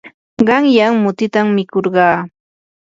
qanyan 0.47 0.93
mutitam 1.03 1.47
mikurqaa. 1.55 2.17